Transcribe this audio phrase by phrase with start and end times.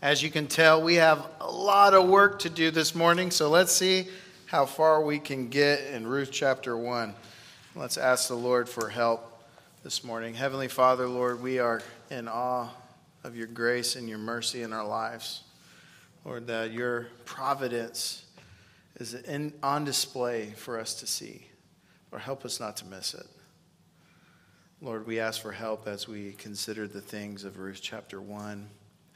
[0.00, 3.50] As you can tell, we have a lot of work to do this morning, so
[3.50, 4.06] let's see
[4.46, 7.12] how far we can get in Ruth chapter 1.
[7.74, 9.42] Let's ask the Lord for help
[9.82, 10.34] this morning.
[10.34, 11.82] Heavenly Father, Lord, we are
[12.12, 12.68] in awe
[13.24, 15.42] of your grace and your mercy in our lives.
[16.24, 18.24] Lord, that your providence
[19.00, 21.44] is in, on display for us to see.
[22.12, 23.26] Lord, help us not to miss it.
[24.80, 28.68] Lord, we ask for help as we consider the things of Ruth chapter 1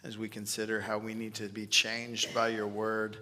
[0.04, 3.16] as we consider how we need to be changed by your word,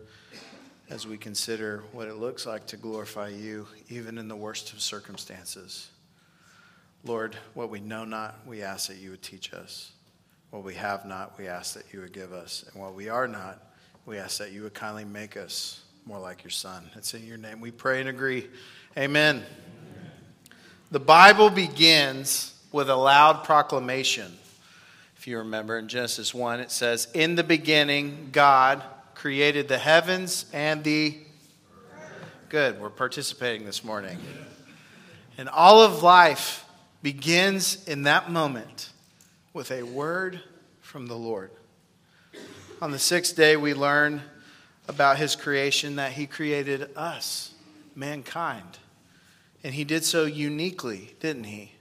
[0.88, 4.80] as we consider what it looks like to glorify you, even in the worst of
[4.80, 5.91] circumstances.
[7.05, 9.93] Lord, what we know not, we ask that you would teach us.
[10.51, 12.65] What we have not, we ask that you would give us.
[12.73, 13.62] And what we are not,
[14.05, 16.91] we ask that you would kindly make us more like your Son.
[16.97, 18.49] It's in your name we pray and agree.
[18.97, 19.37] Amen.
[19.37, 19.47] Amen.
[20.91, 24.33] The Bible begins with a loud proclamation.
[25.20, 28.83] If you remember in Genesis 1, it says, In the beginning, God
[29.15, 31.15] created the heavens and the.
[32.49, 34.18] Good, we're participating this morning.
[35.37, 36.65] And all of life
[37.02, 38.88] begins in that moment
[39.52, 40.40] with a word
[40.80, 41.51] from the Lord.
[42.80, 44.23] On the sixth day, we learn
[44.88, 47.52] about his creation that he created us,
[47.95, 48.79] mankind.
[49.62, 51.73] And he did so uniquely, didn't he?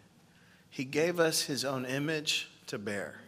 [0.70, 3.22] He gave us his own image to bear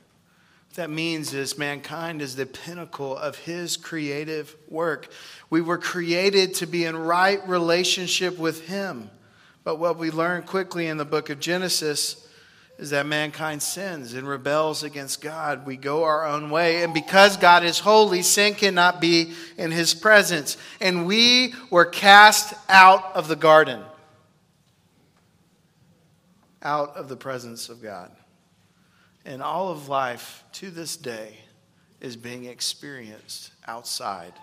[0.75, 5.11] that means is mankind is the pinnacle of his creative work.
[5.49, 9.09] We were created to be in right relationship with him.
[9.63, 12.27] But what we learn quickly in the book of Genesis
[12.77, 15.67] is that mankind sins and rebels against God.
[15.67, 16.83] We go our own way.
[16.83, 20.57] And because God is holy, sin cannot be in his presence.
[20.79, 23.83] And we were cast out of the garden,
[26.63, 28.11] out of the presence of God.
[29.25, 31.37] And all of life to this day
[31.99, 34.33] is being experienced outside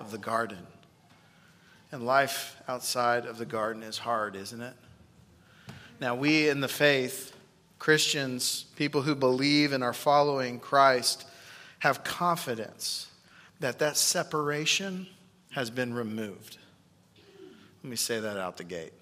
[0.00, 0.66] of the garden.
[1.92, 4.74] And life outside of the garden is hard, isn't it?
[6.00, 7.36] Now, we in the faith,
[7.78, 11.24] Christians, people who believe and are following Christ,
[11.78, 13.06] have confidence
[13.60, 15.06] that that separation
[15.52, 16.58] has been removed.
[17.84, 18.92] Let me say that out the gate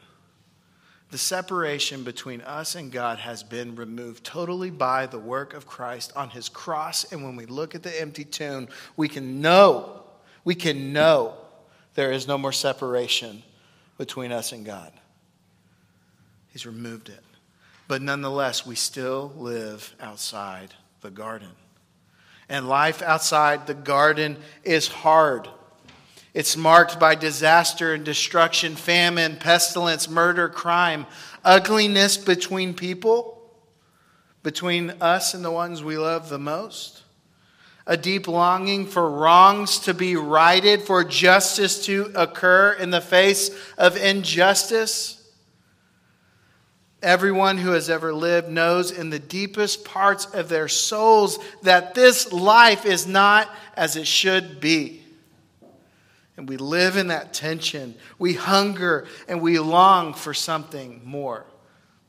[1.12, 6.10] the separation between us and God has been removed totally by the work of Christ
[6.16, 7.12] on his cross.
[7.12, 10.04] And when we look at the empty tomb, we can know,
[10.42, 11.34] we can know
[11.94, 13.42] there is no more separation
[13.98, 14.90] between us and God.
[16.48, 17.22] He's removed it.
[17.88, 21.50] But nonetheless, we still live outside the garden.
[22.48, 25.46] And life outside the garden is hard.
[26.34, 31.06] It's marked by disaster and destruction, famine, pestilence, murder, crime,
[31.44, 33.38] ugliness between people,
[34.42, 37.02] between us and the ones we love the most,
[37.86, 43.50] a deep longing for wrongs to be righted, for justice to occur in the face
[43.76, 45.18] of injustice.
[47.02, 52.32] Everyone who has ever lived knows in the deepest parts of their souls that this
[52.32, 55.01] life is not as it should be.
[56.42, 57.94] And we live in that tension.
[58.18, 61.46] We hunger and we long for something more.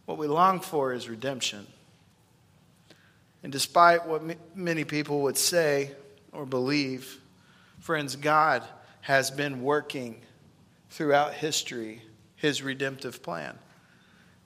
[0.05, 1.67] What we long for is redemption.
[3.43, 4.23] And despite what
[4.55, 5.91] many people would say
[6.31, 7.19] or believe,
[7.79, 8.63] friends, God
[9.01, 10.19] has been working
[10.89, 12.01] throughout history
[12.35, 13.55] his redemptive plan.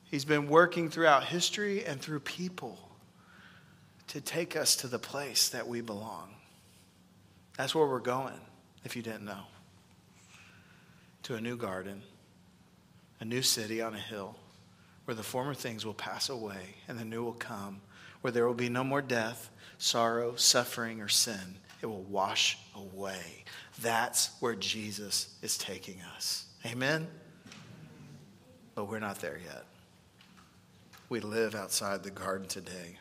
[0.03, 2.77] He's been working throughout history and through people
[4.07, 6.35] to take us to the place that we belong.
[7.57, 8.41] That's where we're going,
[8.83, 9.45] if you didn't know
[11.27, 12.01] to a new garden,
[13.19, 14.33] a new city on a hill,
[15.03, 17.81] where the former things will pass away and the new will come,
[18.21, 21.57] where there will be no more death, sorrow, suffering, or sin.
[21.81, 23.43] It will wash away.
[23.81, 26.45] That's where Jesus is taking us.
[26.65, 27.05] Amen?
[28.73, 29.65] But we're not there yet.
[31.09, 32.99] We live outside the garden today.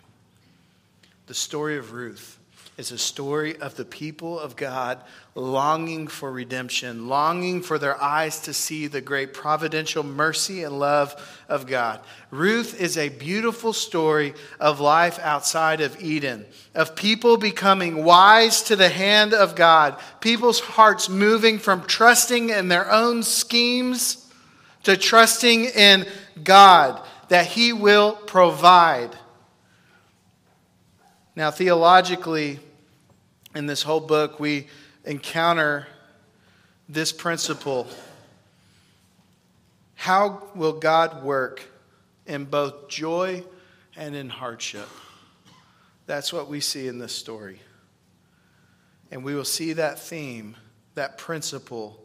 [1.29, 2.41] The story of Ruth
[2.77, 5.01] is a story of the people of God
[5.35, 11.15] longing for redemption, longing for their eyes to see the great providential mercy and love
[11.49, 12.01] of God.
[12.31, 18.77] Ruth is a beautiful story of life outside of Eden, of people becoming wise to
[18.77, 24.31] the hand of God, people's hearts moving from trusting in their own schemes
[24.83, 26.07] to trusting in
[26.45, 29.17] God that He will provide.
[31.35, 32.61] Now, theologically,
[33.57, 34.67] in this whole book, we
[35.07, 35.87] encounter
[36.91, 37.87] this principle.
[39.95, 41.63] How will God work
[42.27, 43.43] in both joy
[43.97, 44.89] and in hardship?
[46.05, 47.61] That's what we see in this story.
[49.11, 50.57] And we will see that theme,
[50.95, 51.99] that principle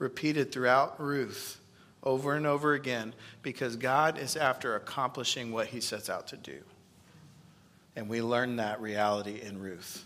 [0.00, 1.60] repeated throughout Ruth
[2.02, 6.58] over and over again because God is after accomplishing what he sets out to do.
[7.94, 10.04] And we learn that reality in Ruth.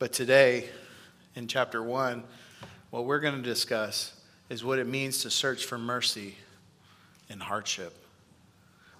[0.00, 0.64] But today,
[1.36, 2.24] in chapter 1,
[2.88, 4.18] what we're going to discuss
[4.48, 6.36] is what it means to search for mercy
[7.28, 7.94] in hardship.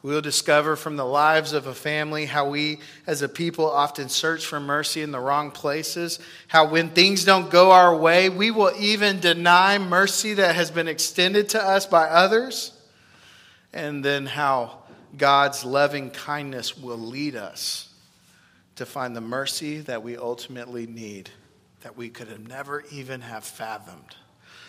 [0.02, 4.10] We will discover from the lives of a family how we as a people often
[4.10, 6.18] search for mercy in the wrong places.
[6.48, 10.86] How when things don't go our way, we will even deny mercy that has been
[10.86, 12.78] extended to us by others.
[13.72, 14.80] And then how
[15.16, 17.89] God's loving kindness will lead us
[18.80, 21.28] to find the mercy that we ultimately need,
[21.82, 24.16] that we could have never even have fathomed.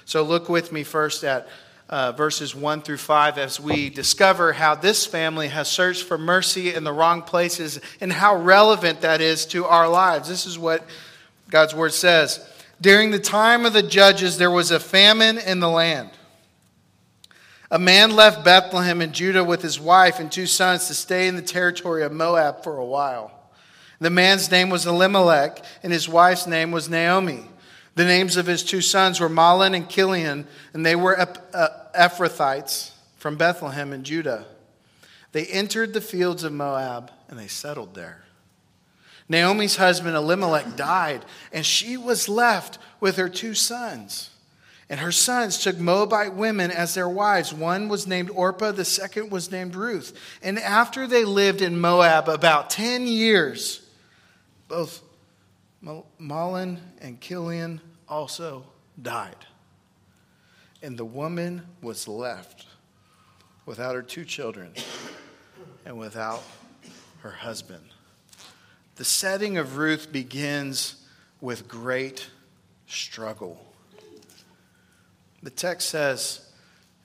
[0.04, 1.48] So look with me first at
[1.88, 6.74] uh, verses 1 through 5 as we discover how this family has searched for mercy
[6.74, 10.28] in the wrong places and how relevant that is to our lives.
[10.28, 10.84] This is what
[11.50, 12.46] God's word says.
[12.82, 16.10] During the time of the judges, there was a famine in the land.
[17.70, 21.38] A man left Bethlehem in Judah with his wife and two sons to stay in
[21.38, 23.38] the territory of Moab for a while.
[24.02, 27.46] The man's name was Elimelech, and his wife's name was Naomi.
[27.94, 32.92] The names of his two sons were Mahlon and Chilion, and they were uh, Ephrathites
[33.18, 34.48] from Bethlehem in Judah.
[35.34, 38.24] They entered the fields of Moab and they settled there.
[39.30, 41.24] Naomi's husband Elimelech died,
[41.54, 44.32] and she was left with her two sons.
[44.90, 47.54] And her sons took Moabite women as their wives.
[47.54, 50.20] One was named Orpah, the second was named Ruth.
[50.44, 53.81] And after they lived in Moab about 10 years,
[54.72, 55.04] both
[55.84, 58.64] Mahlon and Chilion also
[59.02, 59.36] died.
[60.82, 62.68] And the woman was left
[63.66, 64.72] without her two children
[65.86, 66.42] and without
[67.20, 67.84] her husband.
[68.96, 71.06] The setting of Ruth begins
[71.42, 72.30] with great
[72.88, 73.60] struggle.
[75.44, 76.50] The text says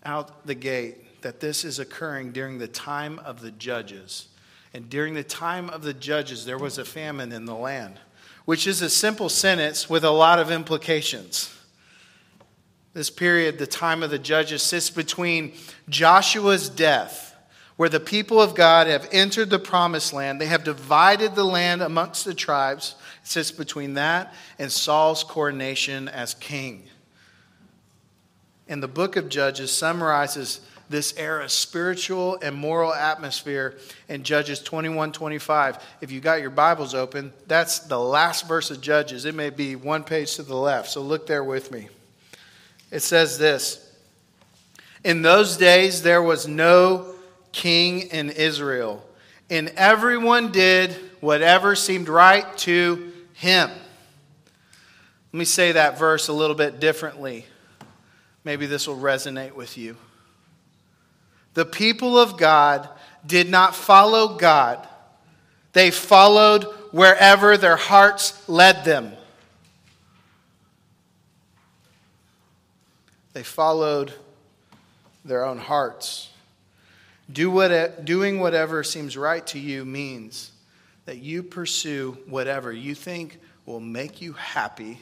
[0.05, 4.29] out the gate that this is occurring during the time of the judges.
[4.77, 7.99] And during the time of the judges, there was a famine in the land,
[8.45, 11.51] which is a simple sentence with a lot of implications.
[12.93, 15.55] This period, the time of the judges, sits between
[15.89, 17.35] Joshua's death,
[17.77, 20.43] where the people of God have entered the promised land.
[20.43, 22.97] They have divided the land amongst the tribes.
[23.23, 26.83] It sits between that and Saul's coronation as king.
[28.69, 33.77] And the book of Judges summarizes this era's spiritual and moral atmosphere
[34.09, 35.85] in Judges 21 25.
[36.01, 39.25] If you got your Bibles open, that's the last verse of Judges.
[39.25, 41.89] It may be one page to the left, so look there with me.
[42.91, 43.93] It says this
[45.05, 47.15] In those days there was no
[47.53, 49.05] king in Israel,
[49.51, 53.71] and everyone did whatever seemed right to him.
[55.33, 57.47] Let me say that verse a little bit differently.
[58.45, 59.97] Maybe this will resonate with you.
[61.57, 62.87] The people of God
[63.25, 64.87] did not follow God,
[65.73, 69.15] they followed wherever their hearts led them.
[73.33, 74.13] They followed
[75.25, 76.29] their own hearts.
[77.33, 80.53] Do what, doing whatever seems right to you means
[81.07, 85.01] that you pursue whatever you think will make you happy,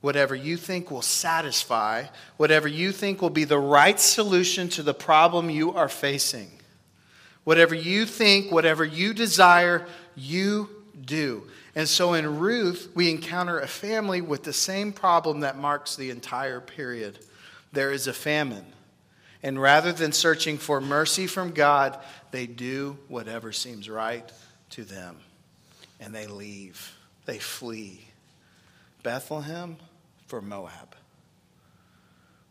[0.00, 2.04] whatever you think will satisfy,
[2.36, 6.50] whatever you think will be the right solution to the problem you are facing.
[7.44, 10.68] Whatever you think, whatever you desire, you
[11.04, 11.44] do.
[11.74, 16.10] And so in Ruth, we encounter a family with the same problem that marks the
[16.10, 17.18] entire period
[17.72, 18.64] there is a famine.
[19.42, 21.98] And rather than searching for mercy from God,
[22.30, 24.30] they do whatever seems right
[24.70, 25.16] to them.
[26.00, 28.00] And they leave, they flee.
[29.02, 29.76] Bethlehem
[30.28, 30.94] for Moab.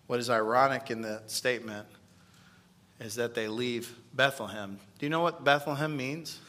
[0.07, 1.87] What is ironic in the statement
[2.99, 4.79] is that they leave Bethlehem.
[4.97, 6.39] Do you know what Bethlehem means?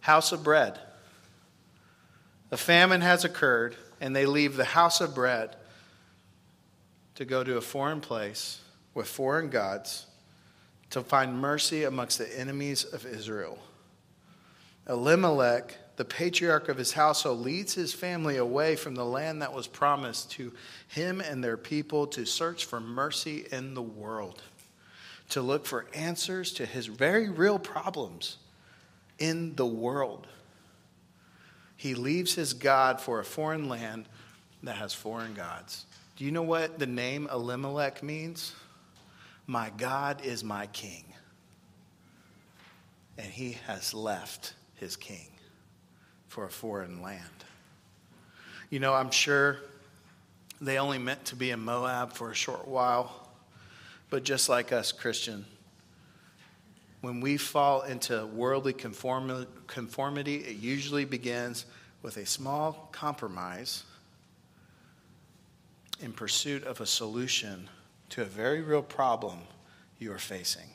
[0.00, 0.78] House of bread.
[2.50, 5.56] A famine has occurred, and they leave the house of bread
[7.16, 8.60] to go to a foreign place
[8.94, 10.06] with foreign gods
[10.88, 13.58] to find mercy amongst the enemies of Israel.
[14.88, 19.66] Elimelech, the patriarch of his household, leads his family away from the land that was
[19.66, 20.50] promised to
[20.88, 24.40] him and their people to search for mercy in the world,
[25.28, 28.38] to look for answers to his very real problems
[29.18, 30.26] in the world.
[31.76, 34.06] He leaves his God for a foreign land
[34.62, 35.84] that has foreign gods.
[36.16, 38.54] Do you know what the name Elimelech means?
[39.46, 41.04] My God is my king.
[43.18, 45.29] And he has left his king
[46.30, 47.24] for a foreign land.
[48.70, 49.58] You know, I'm sure
[50.60, 53.28] they only meant to be in Moab for a short while,
[54.10, 55.44] but just like us, Christian,
[57.00, 61.66] when we fall into worldly conformity, it usually begins
[62.00, 63.82] with a small compromise
[65.98, 67.68] in pursuit of a solution
[68.10, 69.40] to a very real problem
[69.98, 70.70] you are facing.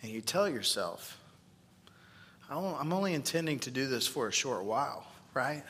[0.00, 1.18] And you tell yourself,
[2.50, 5.62] I'm only intending to do this for a short while, right?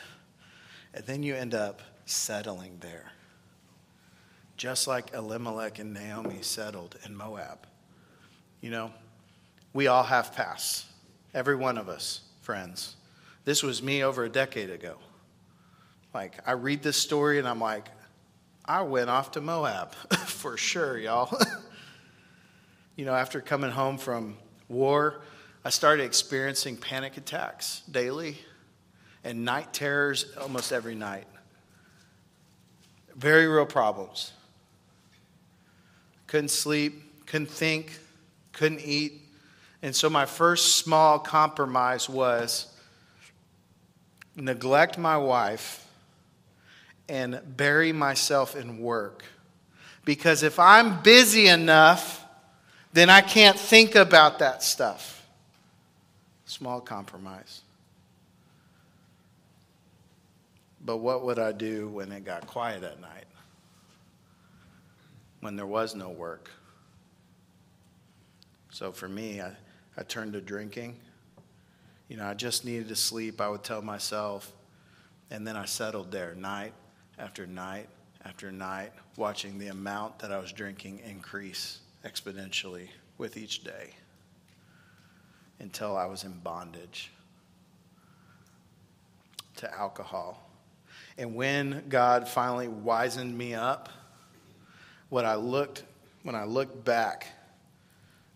[0.95, 3.13] And then you end up settling there.
[4.57, 7.67] Just like Elimelech and Naomi settled in Moab.
[8.61, 8.93] You know,
[9.73, 10.87] we all have pasts.
[11.35, 12.97] Every one of us, friends.
[13.45, 14.97] This was me over a decade ago.
[16.15, 17.89] Like, I read this story and I'm like,
[18.65, 19.95] I went off to Moab
[20.27, 21.37] for sure, y'all.
[22.97, 24.37] you know, after coming home from
[24.69, 25.23] war,
[25.65, 28.39] I started experiencing panic attacks daily
[29.25, 31.27] and night terrors almost every night.
[33.17, 34.33] Very real problems.
[36.29, 37.99] Couldn't sleep, couldn't think,
[38.53, 39.21] couldn't eat.
[39.83, 42.73] And so my first small compromise was
[44.37, 45.87] neglect my wife
[47.09, 49.25] and bury myself in work.
[50.05, 52.25] Because if I'm busy enough,
[52.93, 55.18] then I can't think about that stuff.
[56.49, 57.61] Small compromise.
[60.81, 63.27] But what would I do when it got quiet at night?
[65.41, 66.51] When there was no work?
[68.71, 69.53] So for me, I,
[69.99, 70.97] I turned to drinking.
[72.09, 74.51] You know, I just needed to sleep, I would tell myself.
[75.31, 76.73] And then I settled there night
[77.19, 77.89] after night
[78.25, 82.89] after night, watching the amount that I was drinking increase exponentially
[83.19, 83.93] with each day
[85.61, 87.11] until I was in bondage
[89.57, 90.51] to alcohol.
[91.17, 93.89] And when God finally wizened me up,
[95.09, 95.85] what I looked
[96.23, 97.29] when I looked back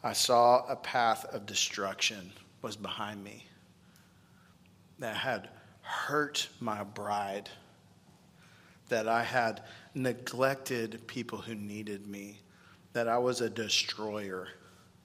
[0.04, 3.46] I saw a path of destruction was behind me
[4.98, 5.48] that had
[5.80, 7.48] hurt my bride,
[8.88, 9.62] that I had
[9.94, 12.40] neglected people who needed me,
[12.94, 14.48] that I was a destroyer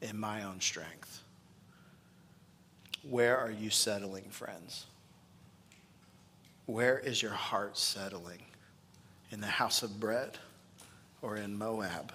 [0.01, 1.21] in my own strength.
[3.09, 4.85] Where are you settling, friends?
[6.65, 8.41] Where is your heart settling?
[9.31, 10.37] In the house of bread
[11.21, 12.11] or in Moab?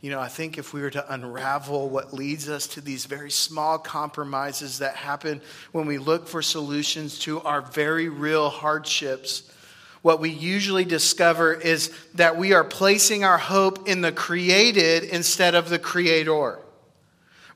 [0.00, 3.30] You know, I think if we were to unravel what leads us to these very
[3.30, 9.52] small compromises that happen when we look for solutions to our very real hardships,
[10.00, 15.54] what we usually discover is that we are placing our hope in the created instead
[15.54, 16.58] of the creator.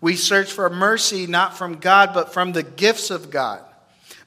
[0.04, 3.62] We search for mercy not from God, but from the gifts of God,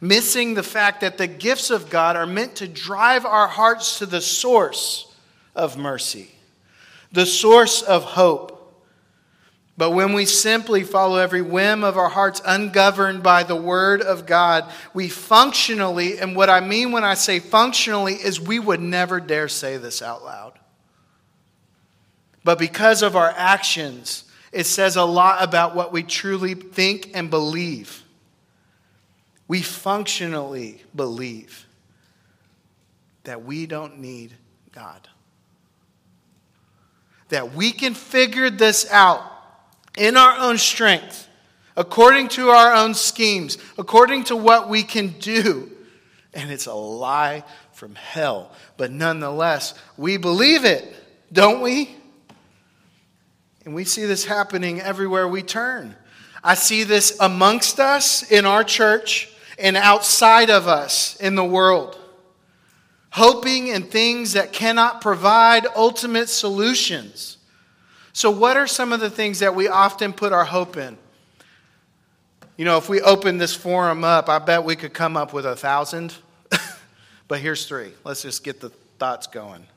[0.02, 4.08] missing the fact that the gifts of God are meant to drive our hearts to
[4.08, 5.06] the source
[5.56, 6.32] of mercy
[7.12, 8.84] the source of hope.
[9.78, 14.26] But when we simply follow every whim of our hearts, ungoverned by the Word of
[14.26, 19.20] God, we functionally, and what I mean when I say functionally is we would never
[19.20, 20.58] dare say this out loud.
[22.44, 24.24] But because of our actions,
[24.58, 28.04] it says a lot about what we truly think and believe.
[29.48, 31.66] We functionally believe
[33.24, 34.34] that we don't need
[34.72, 35.08] God
[37.30, 39.22] that we can figure this out
[39.98, 41.28] in our own strength,
[41.76, 45.72] according to our own schemes, according to what we can do.
[46.34, 48.52] And it's a lie from hell.
[48.78, 50.94] But nonetheless, we believe it,
[51.34, 51.97] don't we?
[53.68, 55.94] And we see this happening everywhere we turn.
[56.42, 62.00] I see this amongst us in our church and outside of us in the world
[63.10, 67.40] hoping in things that cannot provide ultimate solutions.
[68.14, 70.98] So, what are some of the things that we often put our hope in?
[72.56, 75.46] You know, if we open this forum up, I bet we could come up with
[75.46, 76.16] a thousand.
[77.28, 77.92] but here's three.
[78.06, 79.68] Let's just get the thoughts going.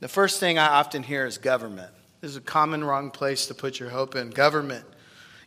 [0.00, 1.92] The first thing I often hear is government.
[2.26, 4.30] This is a common wrong place to put your hope in.
[4.30, 4.84] Government.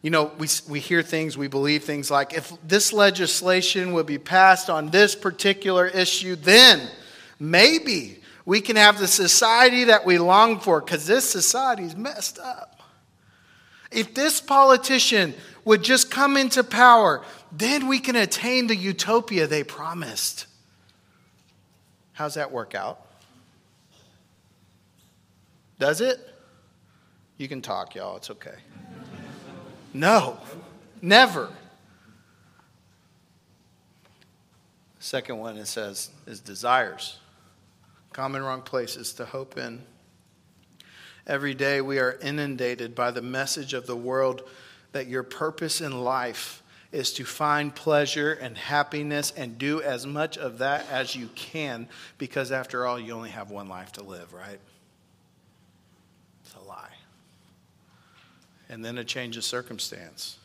[0.02, 4.18] You know, we, we hear things, we believe things like if this legislation would be
[4.18, 6.90] passed on this particular issue, then
[7.38, 12.40] maybe we can have the society that we long for because this society is messed
[12.40, 12.82] up.
[13.92, 15.34] If this politician
[15.66, 20.46] would just come into power, then we can attain the utopia they promised.
[22.14, 23.06] How's that work out?
[25.78, 26.26] Does it?
[27.40, 28.18] You can talk, y'all.
[28.18, 28.56] It's okay.
[29.94, 30.38] No,
[31.02, 31.50] never.
[35.00, 37.18] Second one it says is desires.
[38.12, 39.82] Common wrong places to hope in.
[41.26, 44.44] Every day we are inundated by the message of the world
[44.92, 50.38] that your purpose in life is to find pleasure and happiness and do as much
[50.38, 54.34] of that as you can because, after all, you only have one life to live,
[54.34, 54.60] right?
[56.44, 56.90] It's a lie.
[58.70, 60.38] And then a change of circumstance.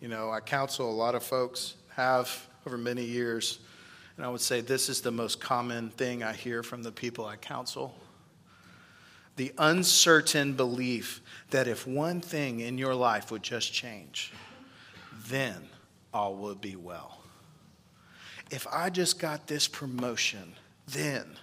[0.00, 3.60] You know, I counsel a lot of folks, have over many years,
[4.16, 7.24] and I would say this is the most common thing I hear from the people
[7.24, 7.94] I counsel.
[9.36, 11.20] The uncertain belief
[11.50, 14.32] that if one thing in your life would just change,
[15.28, 15.68] then
[16.12, 17.20] all would be well.
[18.50, 20.54] If I just got this promotion,
[20.88, 21.36] then.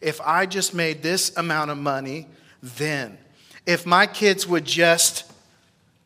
[0.00, 2.28] If I just made this amount of money,
[2.62, 3.18] then.
[3.66, 5.23] If my kids would just,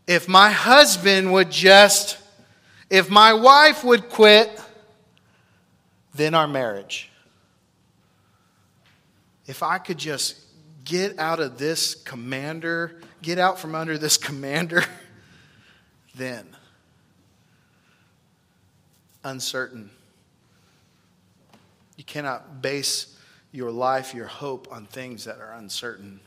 [0.09, 2.17] if my husband would just,
[2.89, 4.51] if my wife would quit,
[6.15, 7.11] then our marriage.
[9.47, 10.41] If I could just
[10.85, 14.83] get out of this commander, get out from under this commander,
[16.15, 16.47] then
[19.23, 19.91] uncertain.
[21.99, 23.15] You cannot base
[23.53, 26.21] your life, your hope on things that are uncertain.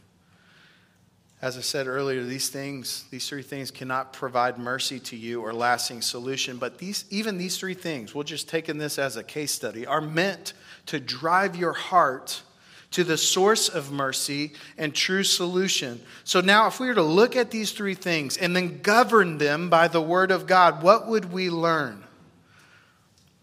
[1.42, 5.54] As I said earlier, these things, these three things cannot provide mercy to you or
[5.54, 6.58] lasting solution.
[6.58, 9.88] But these, even these three things, we'll just take in this as a case study,
[9.88, 10.54] are meant
[10.86, 12.44] to drive your heart
[12.92, 16.00] to the source of mercy and true solution.
[16.26, 19.70] So now, if we were to look at these three things and then govern them
[19.70, 22.04] by the Word of God, what would we learn?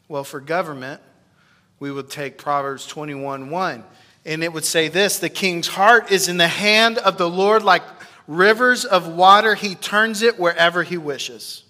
[0.06, 1.00] Well, for government,
[1.80, 3.84] we would take Proverbs 21 1.
[4.28, 7.62] And it would say this The king's heart is in the hand of the Lord
[7.62, 7.82] like
[8.26, 9.54] rivers of water.
[9.54, 11.64] He turns it wherever he wishes.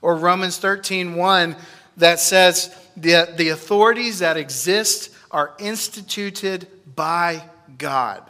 [0.00, 1.54] Or Romans 13 1
[1.98, 6.66] that says the, the authorities that exist are instituted
[6.96, 7.44] by
[7.76, 8.22] God.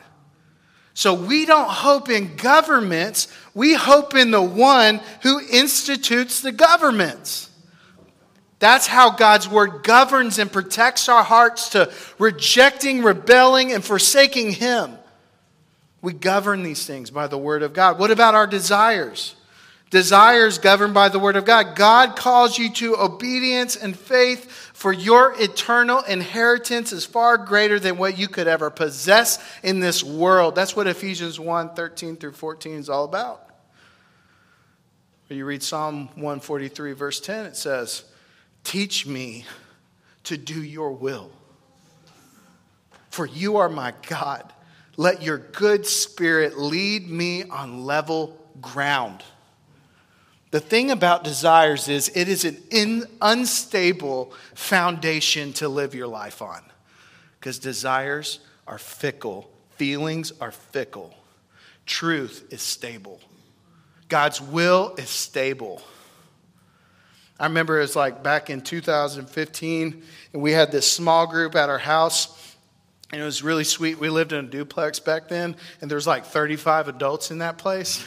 [0.95, 7.49] So we don't hope in governments, we hope in the one who institutes the governments.
[8.62, 14.96] That's how God's word governs and protects our hearts to rejecting, rebelling, and forsaking Him.
[16.01, 17.98] We govern these things by the word of God.
[17.98, 19.35] What about our desires?
[19.90, 21.75] Desires governed by the word of God.
[21.75, 27.98] God calls you to obedience and faith for your eternal inheritance is far greater than
[27.98, 30.55] what you could ever possess in this world.
[30.55, 33.44] That's what Ephesians 1 13 through 14 is all about.
[35.27, 38.05] When you read Psalm 143, verse 10, it says,
[38.64, 39.44] Teach me
[40.25, 41.31] to do your will.
[43.11, 44.53] For you are my God.
[44.96, 49.22] Let your good spirit lead me on level ground.
[50.51, 56.42] The thing about desires is it is an in, unstable foundation to live your life
[56.42, 56.62] on
[57.40, 61.14] because desires are fickle, feelings are fickle,
[61.87, 63.18] truth is stable.
[64.09, 65.83] God's will is stable.
[67.43, 70.03] I remember it was like back in 2015,
[70.33, 72.57] and we had this small group at our house.
[73.13, 73.99] And it was really sweet.
[73.99, 77.59] We lived in a duplex back then, and there was like 35 adults in that
[77.59, 78.07] place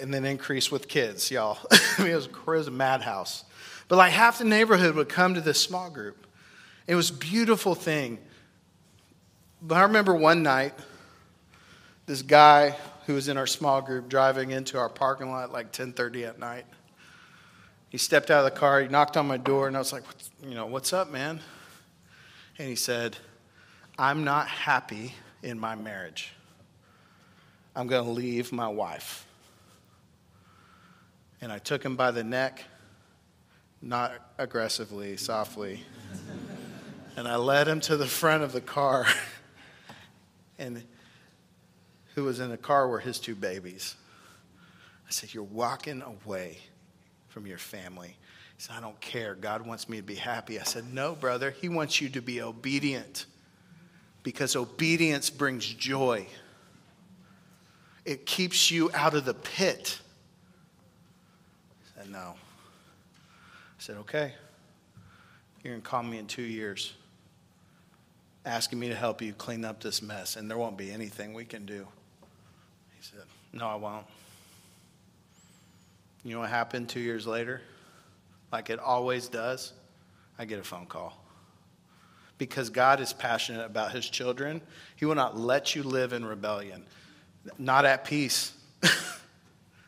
[0.00, 1.58] and then increase with kids, y'all.
[1.72, 3.44] I mean, it was, it was a madhouse.
[3.88, 6.28] But like half the neighborhood would come to this small group.
[6.86, 8.18] It was a beautiful thing.
[9.60, 10.74] But I remember one night,
[12.06, 16.28] this guy who was in our small group driving into our parking lot like 10:30
[16.28, 16.66] at night.
[17.94, 20.02] He stepped out of the car, he knocked on my door, and I was like,
[20.42, 21.38] you know, what's up, man?
[22.58, 23.16] And he said,
[23.96, 26.32] I'm not happy in my marriage.
[27.76, 29.28] I'm going to leave my wife
[31.40, 32.64] and I took him by the neck,
[33.80, 35.84] not aggressively, softly,
[37.16, 39.06] and I led him to the front of the car.
[40.58, 40.82] and
[42.16, 43.94] who was in the car were his two babies.
[45.06, 46.58] I said, You're walking away
[47.34, 48.16] from your family.
[48.56, 49.34] He said, I don't care.
[49.34, 50.60] God wants me to be happy.
[50.60, 51.50] I said, No, brother.
[51.50, 53.26] He wants you to be obedient
[54.22, 56.28] because obedience brings joy,
[58.04, 59.98] it keeps you out of the pit
[61.82, 62.36] He said, No.
[62.36, 64.32] I said, Okay.
[65.64, 66.92] You're going to call me in two years
[68.44, 71.46] asking me to help you clean up this mess, and there won't be anything we
[71.46, 71.88] can do.
[72.96, 74.06] He said, No, I won't.
[76.24, 77.60] You know what happened two years later?
[78.50, 79.72] Like it always does,
[80.38, 81.20] I get a phone call.
[82.38, 84.60] Because God is passionate about his children,
[84.96, 86.84] he will not let you live in rebellion,
[87.58, 88.52] not at peace.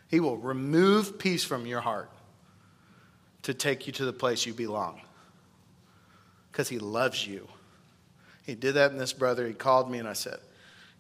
[0.09, 2.11] He will remove peace from your heart
[3.43, 5.01] to take you to the place you belong.
[6.51, 7.49] because he loves you.
[8.45, 9.47] He did that in this brother.
[9.47, 10.39] He called me and I said,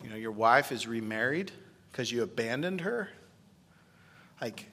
[0.03, 1.53] You know, your wife is remarried
[1.91, 3.09] because you abandoned her?
[4.41, 4.67] Like,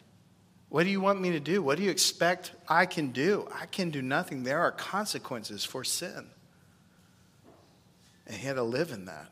[0.73, 1.61] what do you want me to do?
[1.61, 3.47] What do you expect I can do?
[3.53, 4.41] I can do nothing.
[4.41, 6.25] There are consequences for sin.
[8.25, 9.27] And he had to live in that.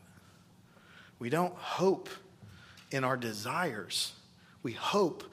[1.18, 2.10] We don't hope
[2.92, 4.14] in our desires,
[4.62, 5.24] we hope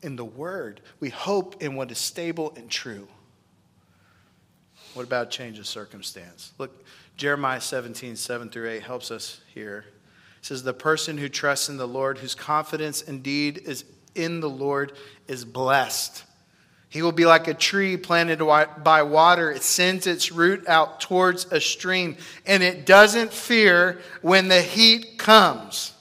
[0.00, 3.06] in the word, we hope in what is stable and true.
[4.94, 6.52] What about change of circumstance?
[6.56, 6.82] Look,
[7.18, 9.84] Jeremiah 17, 7 through 8 helps us here.
[10.38, 13.84] It says, The person who trusts in the Lord, whose confidence indeed is
[14.18, 14.92] in the Lord,
[15.26, 16.24] is blessed.
[16.90, 19.50] He will be like a tree planted by water.
[19.50, 25.18] It sends its root out towards a stream, and it doesn't fear when the heat
[25.18, 25.92] comes.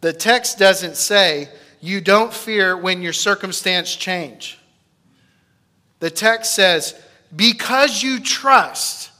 [0.00, 1.48] The text doesn't say
[1.80, 4.58] you don't fear when your circumstance change.
[6.00, 7.00] The text says
[7.34, 9.10] because you trust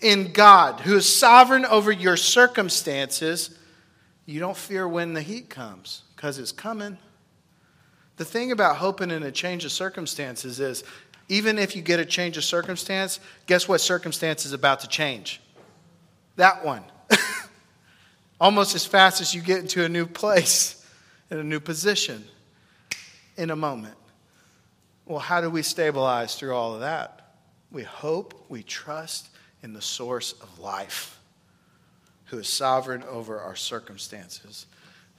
[0.00, 3.56] in God, who is sovereign over your circumstances,
[4.24, 6.98] you don't fear when the heat comes because it's coming.
[8.20, 10.84] The thing about hoping in a change of circumstances is
[11.30, 15.40] even if you get a change of circumstance, guess what circumstance is about to change?
[16.36, 16.84] That one.
[18.38, 20.86] Almost as fast as you get into a new place,
[21.30, 22.22] in a new position,
[23.38, 23.96] in a moment.
[25.06, 27.36] Well, how do we stabilize through all of that?
[27.72, 29.30] We hope, we trust
[29.62, 31.18] in the source of life,
[32.26, 34.66] who is sovereign over our circumstances.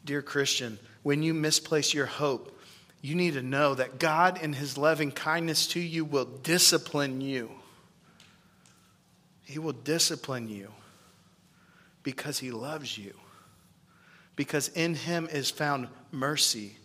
[0.05, 2.59] Dear Christian, when you misplace your hope,
[3.01, 7.49] you need to know that God, in His loving kindness to you, will discipline you.
[9.43, 10.71] He will discipline you
[12.03, 13.13] because He loves you.
[14.35, 16.75] Because in Him is found mercy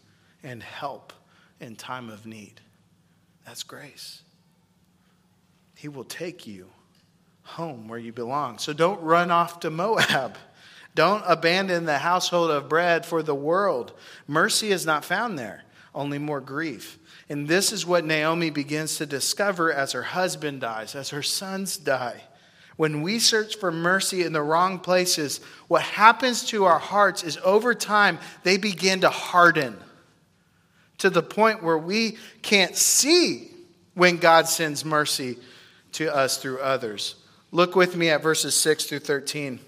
[0.42, 1.12] and help
[1.60, 2.60] in time of need.
[3.44, 4.22] That's grace.
[5.74, 6.66] He will take you
[7.42, 8.58] home where you belong.
[8.58, 10.36] So don't run off to Moab.
[10.94, 13.92] Don't abandon the household of bread for the world.
[14.26, 15.62] Mercy is not found there
[15.96, 16.98] only more grief.
[17.28, 21.76] And this is what Naomi begins to discover as her husband dies, as her sons
[21.76, 22.22] die.
[22.76, 27.38] When we search for mercy in the wrong places, what happens to our hearts is
[27.42, 29.76] over time, they begin to harden
[30.98, 33.50] to the point where we can't see
[33.94, 35.38] when God sends mercy
[35.92, 37.16] to us through others.
[37.50, 39.58] Look with me at verses 6 through 13.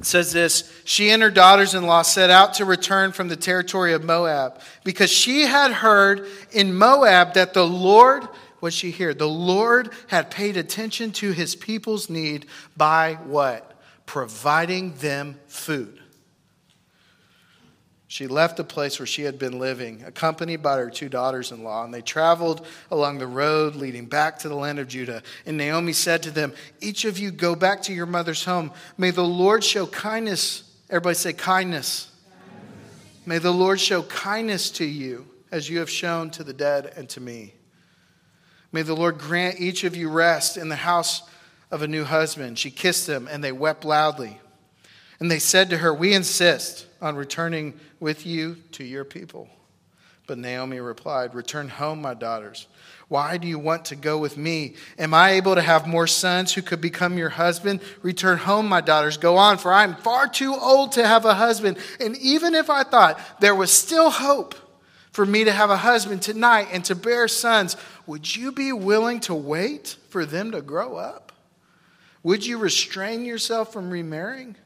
[0.00, 3.92] Says this She and her daughters in law set out to return from the territory
[3.92, 8.26] of Moab because she had heard in Moab that the Lord,
[8.60, 9.12] what she hear?
[9.12, 13.78] The Lord had paid attention to his people's need by what?
[14.06, 16.01] Providing them food.
[18.12, 21.64] She left the place where she had been living, accompanied by her two daughters in
[21.64, 25.22] law, and they traveled along the road leading back to the land of Judah.
[25.46, 28.70] And Naomi said to them, Each of you go back to your mother's home.
[28.98, 30.62] May the Lord show kindness.
[30.90, 32.10] Everybody say, kindness.
[32.50, 33.26] kindness.
[33.26, 37.08] May the Lord show kindness to you as you have shown to the dead and
[37.08, 37.54] to me.
[38.72, 41.22] May the Lord grant each of you rest in the house
[41.70, 42.58] of a new husband.
[42.58, 44.38] She kissed them, and they wept loudly.
[45.22, 49.48] And they said to her, We insist on returning with you to your people.
[50.26, 52.66] But Naomi replied, Return home, my daughters.
[53.06, 54.74] Why do you want to go with me?
[54.98, 57.82] Am I able to have more sons who could become your husband?
[58.02, 59.16] Return home, my daughters.
[59.16, 61.78] Go on, for I am far too old to have a husband.
[62.00, 64.56] And even if I thought there was still hope
[65.12, 67.76] for me to have a husband tonight and to bear sons,
[68.08, 71.30] would you be willing to wait for them to grow up?
[72.24, 74.56] Would you restrain yourself from remarrying?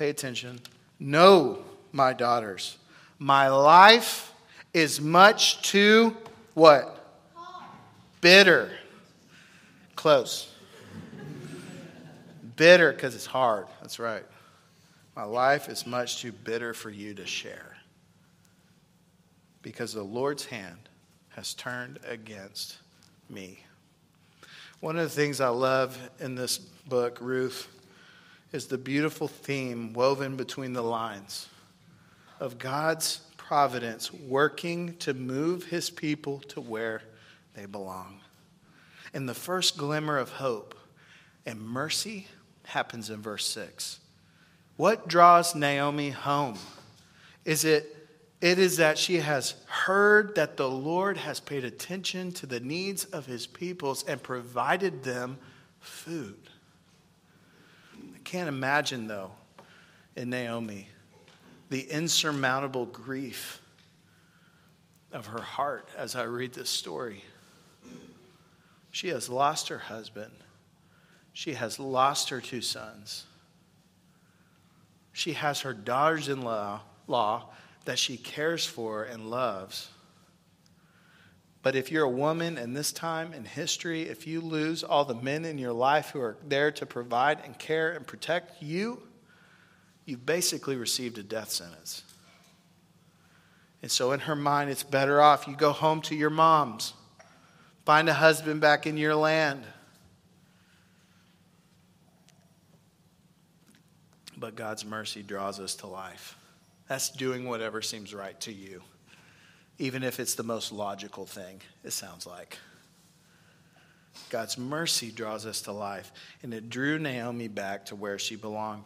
[0.00, 0.58] Pay attention.
[0.98, 1.58] No,
[1.92, 2.78] my daughters,
[3.18, 4.32] my life
[4.72, 6.16] is much too
[6.54, 7.20] what?
[8.22, 8.70] Bitter.
[9.96, 10.54] Close.
[12.56, 13.66] bitter because it's hard.
[13.82, 14.24] That's right.
[15.14, 17.76] My life is much too bitter for you to share.
[19.60, 20.88] Because the Lord's hand
[21.28, 22.78] has turned against
[23.28, 23.66] me.
[24.80, 27.68] One of the things I love in this book, Ruth,
[28.52, 31.48] is the beautiful theme woven between the lines
[32.40, 37.02] of God's providence working to move his people to where
[37.54, 38.20] they belong.
[39.14, 40.74] And the first glimmer of hope
[41.46, 42.28] and mercy
[42.64, 44.00] happens in verse 6.
[44.76, 46.58] What draws Naomi home?
[47.44, 47.96] Is it
[48.40, 53.04] it is that she has heard that the Lord has paid attention to the needs
[53.04, 55.36] of his peoples and provided them
[55.80, 56.49] food
[58.30, 59.32] can't imagine, though,
[60.14, 60.86] in Naomi,
[61.68, 63.60] the insurmountable grief
[65.10, 67.24] of her heart as I read this story.
[68.92, 70.30] She has lost her husband.
[71.32, 73.24] She has lost her two sons.
[75.12, 76.82] She has her daughters in law,
[77.84, 79.88] that she cares for and loves.
[81.62, 85.14] But if you're a woman in this time in history, if you lose all the
[85.14, 89.02] men in your life who are there to provide and care and protect you,
[90.06, 92.02] you've basically received a death sentence.
[93.82, 96.94] And so, in her mind, it's better off you go home to your moms,
[97.84, 99.64] find a husband back in your land.
[104.36, 106.36] But God's mercy draws us to life.
[106.88, 108.82] That's doing whatever seems right to you
[109.80, 112.58] even if it's the most logical thing, it sounds like.
[114.28, 116.12] God's mercy draws us to life,
[116.42, 118.84] and it drew Naomi back to where she belonged.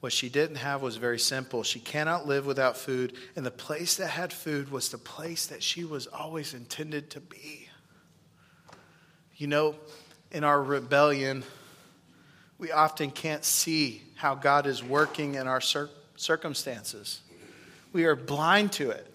[0.00, 1.62] What she didn't have was very simple.
[1.62, 5.62] She cannot live without food, and the place that had food was the place that
[5.62, 7.68] she was always intended to be.
[9.36, 9.76] You know,
[10.32, 11.44] in our rebellion,
[12.58, 17.20] we often can't see how God is working in our cir- circumstances.
[17.92, 19.13] We are blind to it.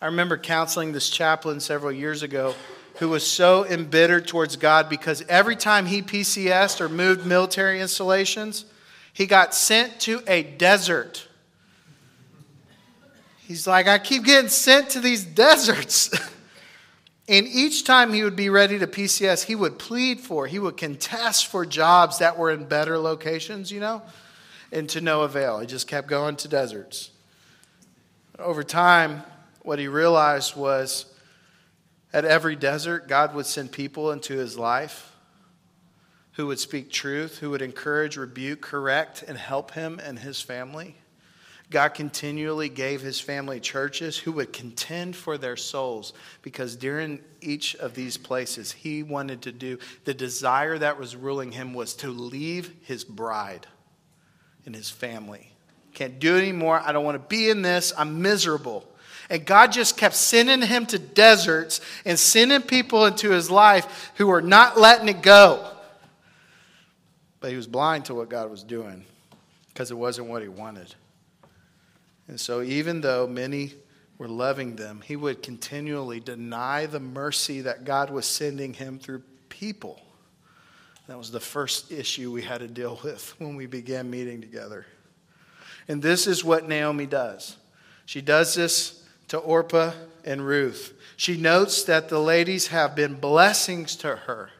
[0.00, 2.54] I remember counseling this chaplain several years ago
[2.96, 8.64] who was so embittered towards God because every time he PCSed or moved military installations,
[9.12, 11.26] he got sent to a desert.
[13.38, 16.10] He's like, I keep getting sent to these deserts.
[17.28, 20.76] and each time he would be ready to PCS, he would plead for, he would
[20.76, 24.02] contest for jobs that were in better locations, you know,
[24.72, 25.58] and to no avail.
[25.58, 27.10] He just kept going to deserts.
[28.38, 29.22] Over time,
[29.64, 31.06] what he realized was
[32.12, 35.10] at every desert, God would send people into his life
[36.32, 40.96] who would speak truth, who would encourage, rebuke, correct, and help him and his family.
[41.70, 47.74] God continually gave his family churches who would contend for their souls because during each
[47.76, 52.08] of these places, he wanted to do the desire that was ruling him was to
[52.08, 53.66] leave his bride
[54.66, 55.52] and his family.
[55.94, 56.82] Can't do anymore.
[56.84, 57.92] I don't want to be in this.
[57.96, 58.86] I'm miserable.
[59.30, 64.26] And God just kept sending him to deserts and sending people into his life who
[64.26, 65.70] were not letting it go.
[67.40, 69.04] But he was blind to what God was doing
[69.68, 70.94] because it wasn't what he wanted.
[72.28, 73.74] And so, even though many
[74.16, 79.22] were loving them, he would continually deny the mercy that God was sending him through
[79.48, 80.00] people.
[81.06, 84.86] That was the first issue we had to deal with when we began meeting together.
[85.86, 87.56] And this is what Naomi does.
[88.06, 89.03] She does this
[89.34, 89.90] to Orpah
[90.24, 90.94] and Ruth.
[91.16, 94.50] She notes that the ladies have been blessings to her.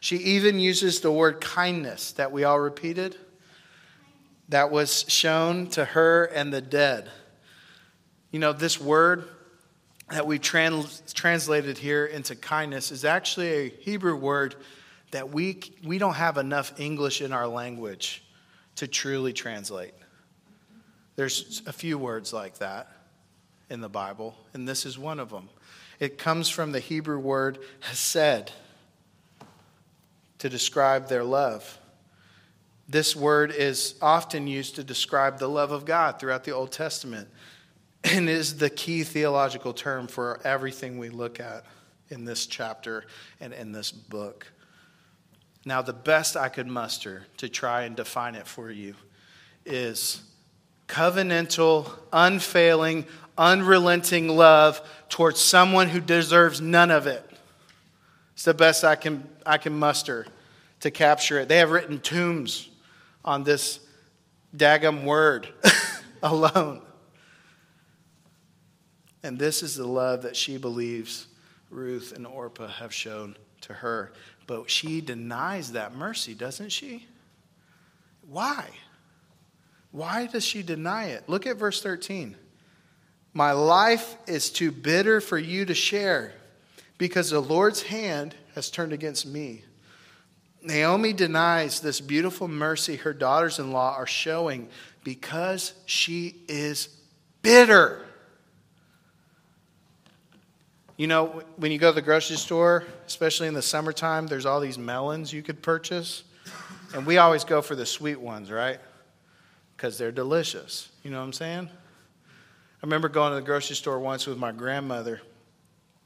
[0.00, 3.16] She even uses the word kindness that we all repeated
[4.48, 7.08] that was shown to her and the dead.
[8.32, 9.28] You know, this word
[10.10, 14.56] that we trans- translated here into kindness is actually a Hebrew word
[15.12, 18.24] that we, we don't have enough English in our language
[18.74, 19.94] to truly translate.
[21.14, 22.88] There's a few words like that
[23.70, 25.48] in the Bible, and this is one of them.
[25.98, 28.52] It comes from the Hebrew word hesed
[30.38, 31.78] to describe their love.
[32.88, 37.28] This word is often used to describe the love of God throughout the Old Testament
[38.04, 41.64] and is the key theological term for everything we look at
[42.10, 43.04] in this chapter
[43.40, 44.46] and in this book.
[45.64, 48.94] Now, the best I could muster to try and define it for you
[49.64, 50.22] is
[50.86, 53.06] covenantal, unfailing,
[53.38, 57.28] unrelenting love towards someone who deserves none of it.
[58.34, 60.26] It's the best I can, I can muster
[60.80, 61.48] to capture it.
[61.48, 62.68] They have written tombs
[63.24, 63.80] on this
[64.54, 65.48] daggum word
[66.22, 66.82] alone.
[69.22, 71.26] And this is the love that she believes
[71.70, 74.12] Ruth and Orpah have shown to her.
[74.46, 77.06] But she denies that mercy, doesn't she?
[78.28, 78.68] Why?
[79.90, 81.28] Why does she deny it?
[81.28, 82.36] Look at verse 13.
[83.36, 86.32] My life is too bitter for you to share
[86.96, 89.62] because the Lord's hand has turned against me.
[90.62, 94.70] Naomi denies this beautiful mercy her daughters in law are showing
[95.04, 96.88] because she is
[97.42, 98.06] bitter.
[100.96, 104.60] You know, when you go to the grocery store, especially in the summertime, there's all
[104.60, 106.24] these melons you could purchase.
[106.94, 108.78] And we always go for the sweet ones, right?
[109.76, 110.88] Because they're delicious.
[111.02, 111.68] You know what I'm saying?
[112.82, 115.22] I remember going to the grocery store once with my grandmother,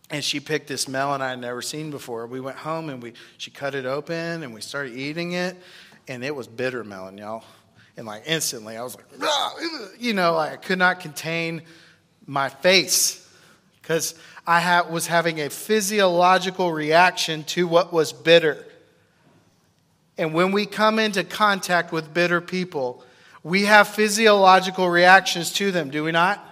[0.08, 2.26] and she picked this melon I had never seen before.
[2.28, 5.56] We went home and we she cut it open and we started eating it,
[6.06, 7.44] and it was bitter melon, y'all.
[7.96, 9.06] And like instantly, I was like,
[9.98, 11.62] you know, like I could not contain
[12.24, 13.28] my face
[13.82, 14.14] because
[14.46, 18.64] I ha- was having a physiological reaction to what was bitter.
[20.16, 23.04] And when we come into contact with bitter people,
[23.42, 26.46] we have physiological reactions to them, do we not?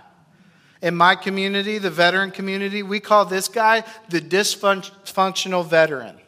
[0.81, 6.19] In my community, the veteran community, we call this guy the dysfunctional veteran.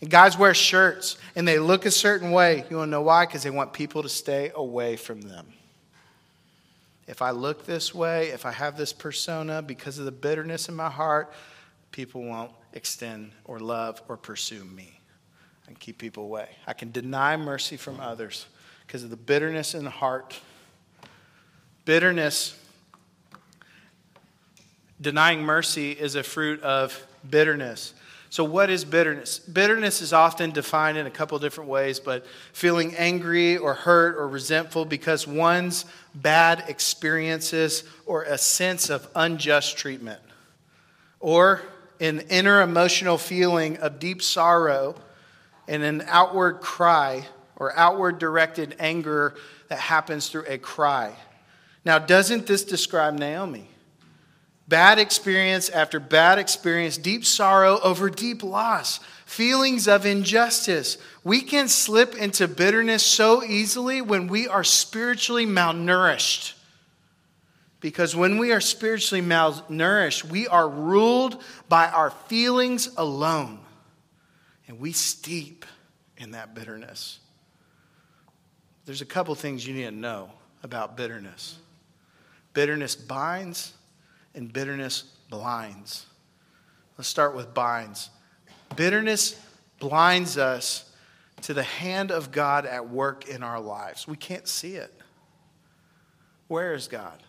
[0.00, 2.64] And guys wear shirts and they look a certain way.
[2.70, 3.26] You want to know why?
[3.26, 5.46] Because they want people to stay away from them.
[7.06, 10.76] If I look this way, if I have this persona, because of the bitterness in
[10.76, 11.32] my heart,
[11.90, 15.00] people won't extend or love or pursue me
[15.66, 16.48] and keep people away.
[16.66, 18.46] I can deny mercy from others
[18.86, 20.38] because of the bitterness in the heart.
[21.86, 22.58] Bitterness,
[25.00, 27.94] denying mercy, is a fruit of bitterness.
[28.30, 29.38] So, what is bitterness?
[29.38, 34.28] Bitterness is often defined in a couple different ways, but feeling angry or hurt or
[34.28, 40.20] resentful because one's bad experiences or a sense of unjust treatment,
[41.20, 41.62] or
[42.00, 44.94] an inner emotional feeling of deep sorrow
[45.66, 49.34] and an outward cry or outward directed anger
[49.68, 51.14] that happens through a cry.
[51.84, 53.68] Now, doesn't this describe Naomi?
[54.68, 60.98] Bad experience after bad experience, deep sorrow over deep loss, feelings of injustice.
[61.24, 66.52] We can slip into bitterness so easily when we are spiritually malnourished.
[67.80, 73.60] Because when we are spiritually malnourished, we are ruled by our feelings alone.
[74.66, 75.64] And we steep
[76.18, 77.20] in that bitterness.
[78.84, 80.30] There's a couple things you need to know
[80.62, 81.56] about bitterness
[82.54, 83.72] bitterness binds,
[84.38, 86.06] and bitterness blinds.
[86.96, 88.08] Let's start with binds.
[88.76, 89.38] Bitterness
[89.80, 90.90] blinds us
[91.42, 94.06] to the hand of God at work in our lives.
[94.06, 94.94] We can't see it.
[96.46, 97.20] Where is God?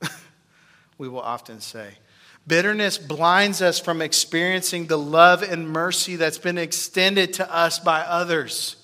[0.98, 1.94] we will often say.
[2.46, 8.02] Bitterness blinds us from experiencing the love and mercy that's been extended to us by
[8.02, 8.76] others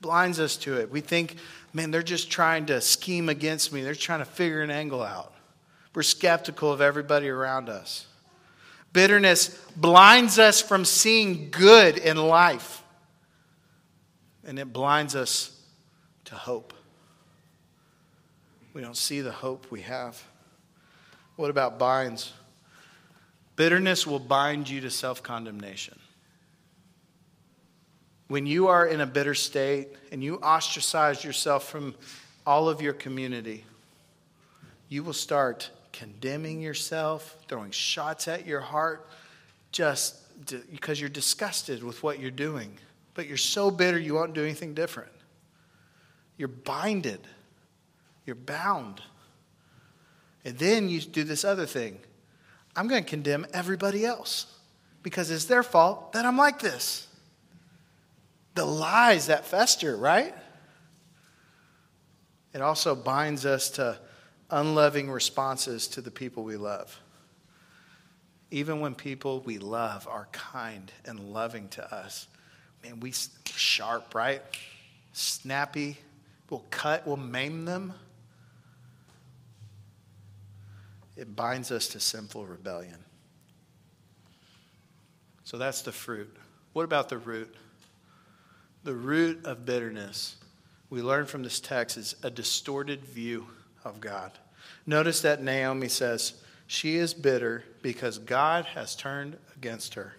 [0.00, 0.90] blinds us to it.
[0.90, 1.36] We think,
[1.72, 5.33] man, they're just trying to scheme against me, they're trying to figure an angle out.
[5.94, 8.06] We're skeptical of everybody around us.
[8.92, 12.82] Bitterness blinds us from seeing good in life,
[14.44, 15.60] and it blinds us
[16.26, 16.72] to hope.
[18.72, 20.22] We don't see the hope we have.
[21.36, 22.32] What about binds?
[23.56, 25.98] Bitterness will bind you to self condemnation.
[28.28, 31.94] When you are in a bitter state and you ostracize yourself from
[32.46, 33.64] all of your community,
[34.88, 39.08] you will start condemning yourself, throwing shots at your heart,
[39.70, 40.16] just
[40.70, 42.76] because you're disgusted with what you're doing.
[43.14, 45.12] But you're so bitter you won't do anything different.
[46.36, 47.20] You're binded,
[48.26, 49.00] you're bound.
[50.44, 52.00] And then you do this other thing
[52.76, 54.46] I'm going to condemn everybody else
[55.04, 57.06] because it's their fault that I'm like this
[58.54, 60.34] the lies that fester, right?
[62.52, 63.98] It also binds us to
[64.50, 67.00] unloving responses to the people we love.
[68.50, 72.28] Even when people we love are kind and loving to us,
[72.82, 73.12] man, we
[73.46, 74.42] sharp, right?
[75.12, 75.98] Snappy.
[76.50, 77.94] We'll cut, we'll maim them.
[81.16, 82.98] It binds us to sinful rebellion.
[85.44, 86.34] So that's the fruit.
[86.72, 87.54] What about the root?
[88.82, 90.36] The root of bitterness,
[90.90, 93.46] we learn from this text, is a distorted view
[93.84, 94.32] of God.
[94.86, 96.34] Notice that Naomi says,
[96.66, 100.14] She is bitter because God has turned against her.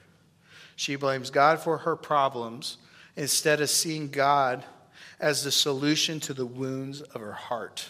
[0.76, 2.78] She blames God for her problems
[3.16, 4.64] instead of seeing God
[5.20, 7.88] as the solution to the wounds of her heart,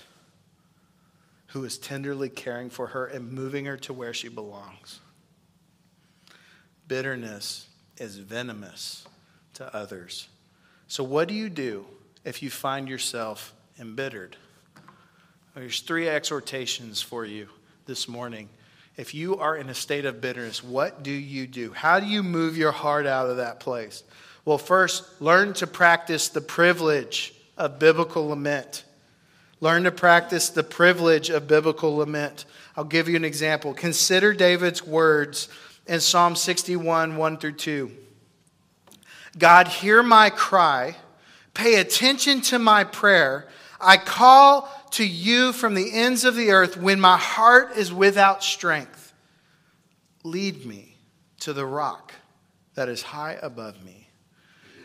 [1.47, 4.99] who is tenderly caring for her and moving her to where she belongs.
[6.87, 9.07] Bitterness is venomous
[9.55, 10.27] to others.
[10.87, 11.85] So, what do you do
[12.23, 14.37] if you find yourself embittered?
[15.55, 17.47] There's three exhortations for you
[17.85, 18.49] this morning.
[18.97, 21.71] If you are in a state of bitterness, what do you do?
[21.71, 24.03] How do you move your heart out of that place?
[24.43, 28.83] Well, first, learn to practice the privilege of biblical lament.
[29.61, 32.43] Learn to practice the privilege of biblical lament.
[32.75, 33.73] I'll give you an example.
[33.73, 35.47] Consider David's words
[35.87, 37.91] in Psalm 61, 1 through 2.
[39.37, 40.97] God, hear my cry.
[41.53, 43.47] Pay attention to my prayer.
[43.79, 48.41] I call to you from the ends of the earth when my heart is without
[48.41, 49.13] strength.
[50.23, 50.95] Lead me
[51.41, 52.13] to the rock
[52.75, 54.07] that is high above me.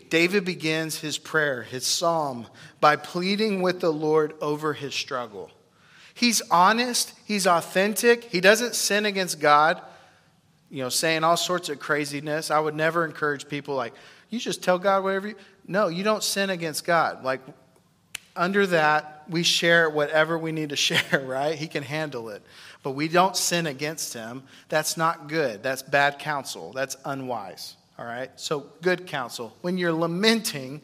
[0.08, 2.48] David begins his prayer, his psalm,
[2.80, 5.48] by pleading with the Lord over his struggle.
[6.12, 9.80] He's honest, he's authentic, he doesn't sin against God,
[10.70, 12.50] you know, saying all sorts of craziness.
[12.50, 13.94] I would never encourage people like,
[14.28, 15.36] You just tell God whatever you.
[15.68, 17.22] No, you don't sin against God.
[17.22, 17.40] Like,
[18.34, 21.54] under that, we share whatever we need to share, right?
[21.54, 22.42] He can handle it.
[22.82, 24.42] But we don't sin against him.
[24.68, 25.62] That's not good.
[25.62, 26.72] That's bad counsel.
[26.72, 28.30] That's unwise, all right?
[28.36, 29.56] So, good counsel.
[29.60, 30.80] When you're lamenting,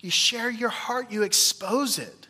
[0.00, 2.28] you share your heart, you expose it.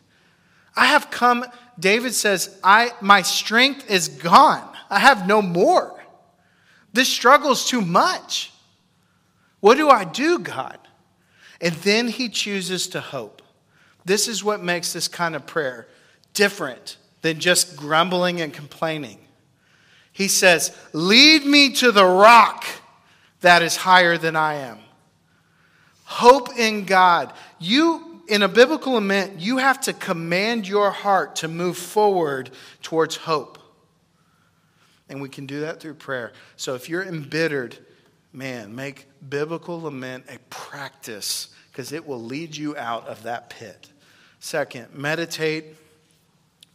[0.74, 1.44] I have come,
[1.78, 4.68] David says, I, my strength is gone.
[4.90, 6.02] I have no more.
[6.92, 8.52] This struggle's too much.
[9.60, 10.78] What do I do, God?
[11.60, 13.35] And then he chooses to hope.
[14.06, 15.88] This is what makes this kind of prayer
[16.32, 19.18] different than just grumbling and complaining.
[20.12, 22.64] He says, Lead me to the rock
[23.40, 24.78] that is higher than I am.
[26.04, 27.32] Hope in God.
[27.58, 32.50] You, in a biblical lament, you have to command your heart to move forward
[32.82, 33.58] towards hope.
[35.08, 36.32] And we can do that through prayer.
[36.56, 37.76] So if you're embittered,
[38.32, 43.88] man, make biblical lament a practice because it will lead you out of that pit.
[44.40, 45.64] Second, meditate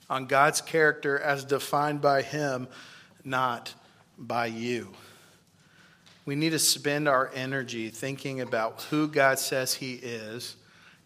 [0.09, 2.67] on God's character as defined by Him,
[3.23, 3.73] not
[4.17, 4.89] by you.
[6.25, 10.55] We need to spend our energy thinking about who God says He is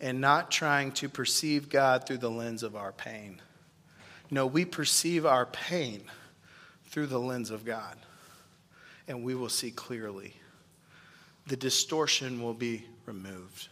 [0.02, 3.42] and not trying to perceive God through the lens of our pain.
[4.30, 6.04] No, we perceive our pain
[6.88, 7.96] through the lens of God,
[9.08, 10.34] and we will see clearly.
[11.48, 13.70] The distortion will be removed.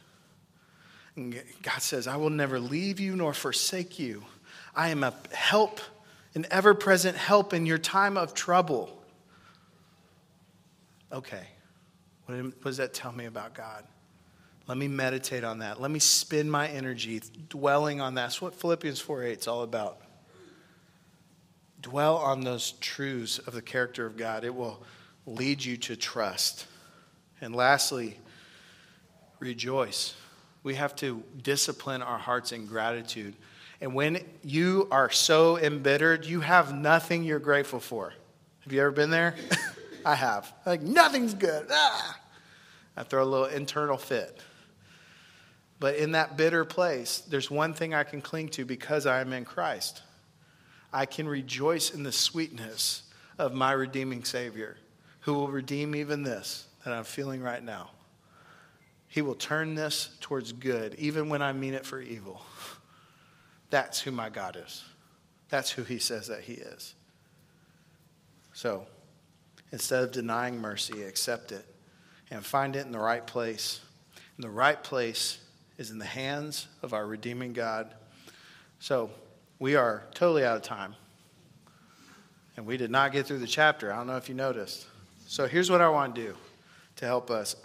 [1.16, 4.24] And God says, I will never leave you nor forsake you.
[4.76, 5.80] I am a help,
[6.34, 9.00] an ever present help in your time of trouble.
[11.12, 11.48] Okay,
[12.26, 13.84] what does that tell me about God?
[14.68, 15.80] Let me meditate on that.
[15.80, 18.24] Let me spend my energy dwelling on that.
[18.24, 20.00] That's what Philippians 4 8 is all about.
[21.82, 24.46] Dwell on those truths of the character of God.
[24.46, 24.82] It will
[25.26, 26.66] lead you to trust.
[27.42, 28.18] And lastly,
[29.40, 30.16] rejoice.
[30.64, 33.36] We have to discipline our hearts in gratitude.
[33.82, 38.14] And when you are so embittered, you have nothing you're grateful for.
[38.62, 39.36] Have you ever been there?
[40.06, 40.52] I have.
[40.66, 41.68] Like, nothing's good.
[41.70, 42.20] Ah!
[42.96, 44.40] I throw a little internal fit.
[45.80, 49.34] But in that bitter place, there's one thing I can cling to because I am
[49.34, 50.02] in Christ.
[50.94, 53.04] I can rejoice in the sweetness
[53.38, 54.78] of my redeeming Savior,
[55.22, 57.90] who will redeem even this that I'm feeling right now.
[59.14, 62.44] He will turn this towards good, even when I mean it for evil.
[63.70, 64.84] That's who my God is.
[65.50, 66.96] That's who He says that He is.
[68.54, 68.88] So,
[69.72, 71.64] instead of denying mercy, accept it
[72.32, 73.82] and find it in the right place.
[74.36, 75.38] And the right place
[75.78, 77.94] is in the hands of our redeeming God.
[78.80, 79.12] So,
[79.60, 80.96] we are totally out of time.
[82.58, 83.94] And we did not get through the chapter.
[83.94, 84.88] I don't know if you noticed.
[85.28, 86.36] So, here's what I want to do
[86.96, 87.56] to help us.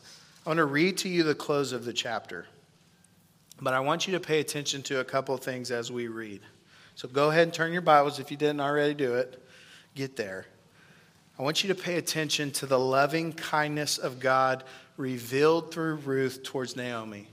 [0.44, 2.46] I want to read to you the close of the chapter.
[3.60, 6.40] But I want you to pay attention to a couple of things as we read.
[6.94, 9.42] So go ahead and turn your Bibles if you didn't already do it.
[9.94, 10.46] Get there.
[11.38, 14.64] I want you to pay attention to the loving kindness of God
[14.96, 17.28] revealed through Ruth towards Naomi.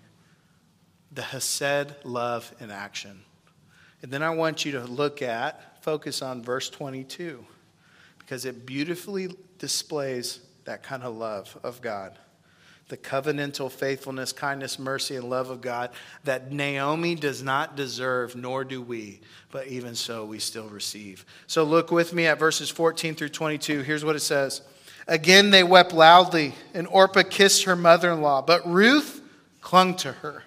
[1.12, 3.22] The Hesed love in action.
[4.02, 7.44] And then I want you to look at, focus on verse 22,
[8.20, 12.18] because it beautifully displays that kind of love of God
[12.88, 15.90] the covenantal faithfulness, kindness, mercy, and love of God
[16.24, 19.22] that Naomi does not deserve, nor do we,
[19.52, 21.26] but even so we still receive.
[21.48, 23.82] So look with me at verses 14 through 22.
[23.82, 24.62] Here's what it says
[25.08, 29.22] Again they wept loudly, and Orpah kissed her mother in law, but Ruth
[29.62, 30.44] clung to her.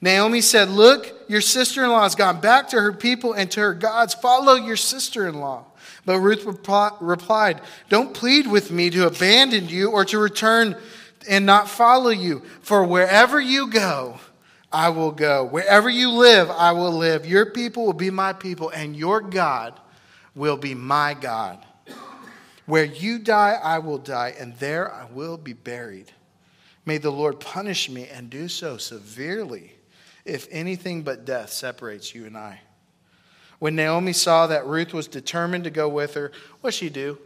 [0.00, 3.60] Naomi said, Look, your sister in law has gone back to her people and to
[3.60, 4.14] her gods.
[4.14, 5.64] Follow your sister in law.
[6.04, 10.76] But Ruth replied, Don't plead with me to abandon you or to return
[11.28, 12.42] and not follow you.
[12.60, 14.20] For wherever you go,
[14.72, 15.44] I will go.
[15.44, 17.26] Wherever you live, I will live.
[17.26, 19.78] Your people will be my people, and your God
[20.34, 21.64] will be my God.
[22.66, 26.12] Where you die, I will die, and there I will be buried.
[26.86, 29.72] May the Lord punish me and do so severely
[30.24, 32.60] if anything but death separates you and I.
[33.58, 37.18] When Naomi saw that Ruth was determined to go with her, what she do?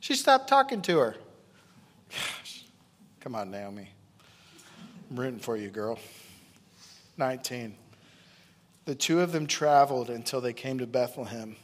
[0.00, 1.16] She stopped talking to her.
[3.24, 3.88] Come on, Naomi.
[5.10, 5.98] I'm rooting for you, girl.
[7.16, 7.74] 19.
[8.84, 11.56] The two of them traveled until they came to Bethlehem.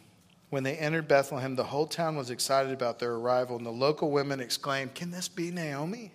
[0.49, 4.11] When they entered Bethlehem, the whole town was excited about their arrival, and the local
[4.11, 6.13] women exclaimed, Can this be Naomi?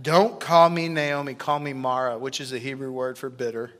[0.00, 3.72] Don't call me Naomi, call me Mara, which is the Hebrew word for bitter.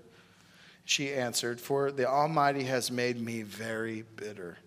[0.85, 4.59] She answered, For the Almighty has made me very bitter.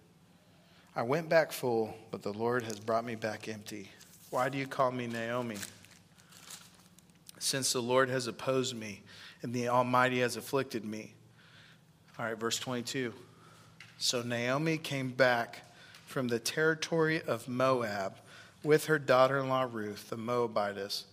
[0.95, 3.91] I went back full, but the Lord has brought me back empty.
[4.29, 5.57] Why do you call me Naomi?
[7.39, 9.01] Since the Lord has opposed me
[9.41, 11.13] and the Almighty has afflicted me.
[12.17, 13.13] All right, verse 22.
[13.97, 15.61] So Naomi came back
[16.05, 18.17] from the territory of Moab
[18.63, 21.05] with her daughter in law Ruth, the Moabitess.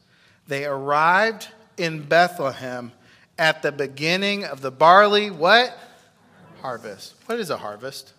[0.47, 2.93] They arrived in Bethlehem
[3.39, 5.77] at the beginning of the barley, what?
[6.61, 7.14] Harvest.
[7.27, 8.12] What is a harvest?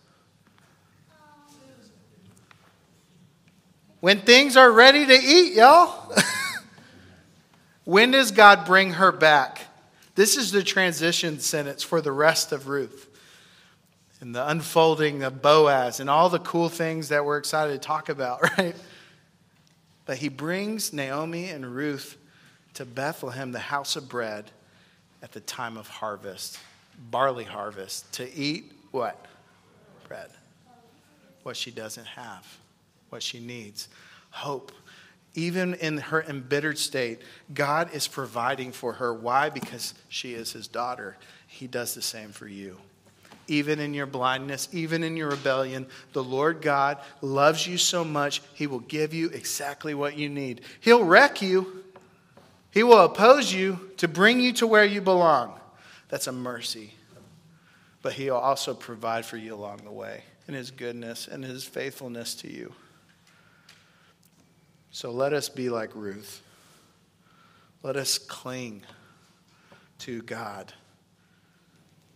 [3.99, 6.04] When things are ready to eat, y'all.
[7.85, 9.61] When does God bring her back?
[10.15, 13.09] This is the transition sentence for the rest of Ruth
[14.21, 18.09] and the unfolding of Boaz and all the cool things that we're excited to talk
[18.09, 18.75] about, right?
[20.05, 22.17] But he brings Naomi and Ruth
[22.75, 24.51] to Bethlehem, the house of bread,
[25.21, 26.59] at the time of harvest,
[27.09, 29.25] barley harvest, to eat what?
[30.07, 30.29] Bread.
[31.43, 32.45] What she doesn't have,
[33.09, 33.89] what she needs.
[34.29, 34.71] Hope.
[35.35, 37.21] Even in her embittered state,
[37.53, 39.13] God is providing for her.
[39.13, 39.49] Why?
[39.49, 41.17] Because she is his daughter.
[41.45, 42.77] He does the same for you
[43.47, 48.41] even in your blindness, even in your rebellion, the Lord God loves you so much,
[48.53, 50.61] He will give you exactly what you need.
[50.79, 51.83] He'll wreck you,
[52.71, 55.59] He will oppose you to bring you to where you belong.
[56.09, 56.93] That's a mercy.
[58.01, 62.35] But He'll also provide for you along the way in His goodness and His faithfulness
[62.35, 62.73] to you.
[64.95, 66.41] So let us be like Ruth.
[67.83, 68.83] Let us cling
[69.99, 70.71] to God.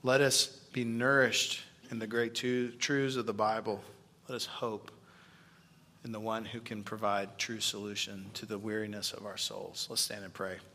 [0.02, 1.62] Let us be nourished
[1.92, 3.84] in the great truths of the Bible.
[4.30, 4.92] Let us hope
[6.06, 9.86] in the one who can provide true solution to the weariness of our souls.
[9.90, 10.60] Let's stand and pray.